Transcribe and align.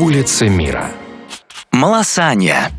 Улицы 0.00 0.48
мира. 0.48 0.92
Малосанья. 1.72 2.70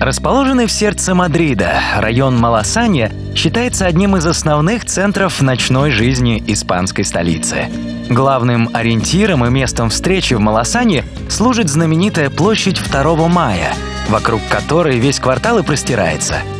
Расположенный 0.00 0.64
в 0.64 0.72
сердце 0.72 1.14
Мадрида, 1.14 1.78
район 1.98 2.38
Малосанья 2.38 3.12
считается 3.36 3.84
одним 3.84 4.16
из 4.16 4.24
основных 4.24 4.86
центров 4.86 5.42
ночной 5.42 5.90
жизни 5.90 6.42
испанской 6.46 7.04
столицы. 7.04 7.68
Главным 8.08 8.70
ориентиром 8.72 9.44
и 9.44 9.50
местом 9.50 9.90
встречи 9.90 10.32
в 10.32 10.40
Малосане 10.40 11.04
служит 11.28 11.68
знаменитая 11.68 12.30
площадь 12.30 12.82
2 12.82 13.28
мая, 13.28 13.74
вокруг 14.08 14.40
которой 14.48 14.98
весь 14.98 15.20
квартал 15.20 15.58
и 15.58 15.62
простирается– 15.62 16.38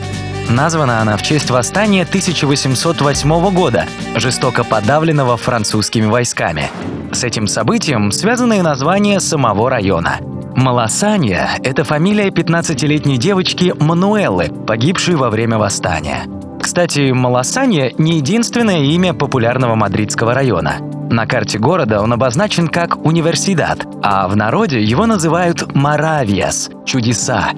Названа 0.49 1.01
она 1.01 1.17
в 1.17 1.23
честь 1.23 1.51
восстания 1.51 2.03
1808 2.03 3.55
года, 3.55 3.87
жестоко 4.15 4.63
подавленного 4.63 5.37
французскими 5.37 6.07
войсками. 6.07 6.71
С 7.15 7.23
этим 7.23 7.47
событием 7.47 8.11
связаны 8.11 8.59
и 8.59 8.63
названия 8.63 9.21
самого 9.21 9.71
района. 9.71 10.19
Малосанья– 10.57 11.49
это 11.63 11.85
фамилия 11.85 12.31
15-летней 12.31 13.19
девочки 13.19 13.73
Мануэллы, 13.79 14.49
погибшей 14.67 15.15
во 15.15 15.31
время 15.31 15.57
восстания. 15.57 16.27
Кстати, 16.61 17.13
Малосанья– 17.13 17.93
не 17.99 18.17
единственное 18.17 18.81
имя 18.81 19.15
популярного 19.15 19.77
мадридского 19.77 20.35
района. 20.35 20.79
На 21.09 21.25
карте 21.27 21.61
города 21.61 22.03
он 22.03 22.13
обозначен 22.13 22.67
как 22.67 23.07
Универсидад, 23.07 23.87
а 24.03 24.27
в 24.27 24.35
народе 24.35 24.83
его 24.83 25.07
называют 25.07 25.73
Маравиас– 25.73 26.71
чудеса, 26.85 27.51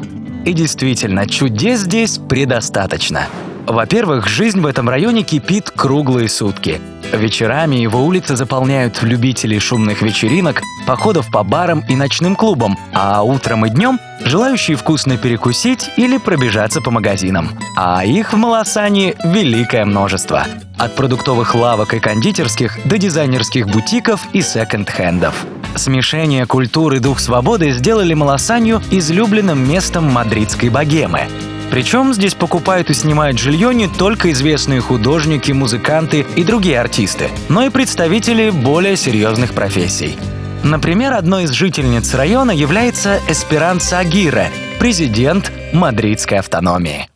и 0.44 0.52
действительно, 0.52 1.26
чудес 1.26 1.80
здесь 1.80 2.18
предостаточно. 2.18 3.22
Во-первых, 3.66 4.28
жизнь 4.28 4.60
в 4.60 4.66
этом 4.66 4.90
районе 4.90 5.22
кипит 5.22 5.70
круглые 5.70 6.28
сутки. 6.28 6.78
Вечерами 7.12 7.76
его 7.76 8.04
улицы 8.04 8.36
заполняют 8.36 9.02
любители 9.02 9.58
шумных 9.58 10.02
вечеринок, 10.02 10.62
походов 10.86 11.30
по 11.30 11.42
барам 11.42 11.84
и 11.88 11.96
ночным 11.96 12.36
клубам, 12.36 12.78
а 12.92 13.22
утром 13.22 13.66
и 13.66 13.70
днем– 13.70 13.98
желающие 14.24 14.76
вкусно 14.76 15.16
перекусить 15.16 15.90
или 15.96 16.18
пробежаться 16.18 16.80
по 16.80 16.90
магазинам. 16.90 17.50
А 17.76 18.04
их 18.04 18.32
в 18.32 18.36
Малосане 18.36 19.14
великое 19.24 19.84
множество. 19.84 20.44
От 20.78 20.94
продуктовых 20.94 21.54
лавок 21.54 21.94
и 21.94 22.00
кондитерских 22.00 22.78
до 22.86 22.98
дизайнерских 22.98 23.68
бутиков 23.68 24.26
и 24.32 24.42
секонд-хендов. 24.42 25.46
Смешение 25.76 26.46
культуры 26.46 26.96
и 26.96 27.00
дух 27.00 27.20
свободы 27.20 27.70
сделали 27.70 28.14
Малосанью 28.14 28.82
излюбленным 28.90 29.68
местом 29.68 30.10
мадридской 30.10 30.70
богемы. 30.70 31.20
Причем 31.70 32.14
здесь 32.14 32.34
покупают 32.34 32.90
и 32.90 32.94
снимают 32.94 33.38
жилье 33.38 33.74
не 33.74 33.88
только 33.88 34.30
известные 34.32 34.80
художники, 34.80 35.52
музыканты 35.52 36.24
и 36.36 36.44
другие 36.44 36.80
артисты, 36.80 37.28
но 37.48 37.64
и 37.64 37.70
представители 37.70 38.50
более 38.50 38.96
серьезных 38.96 39.52
профессий. 39.52 40.16
Например, 40.62 41.12
одной 41.12 41.44
из 41.44 41.50
жительниц 41.50 42.14
района 42.14 42.50
является 42.50 43.20
Эсперанца 43.28 43.98
Агире, 43.98 44.50
президент 44.78 45.52
мадридской 45.72 46.38
автономии. 46.38 47.08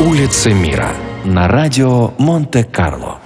Улицы 0.00 0.52
мира 0.52 0.92
на 1.24 1.48
радио 1.48 2.12
Монте-Карло. 2.18 3.18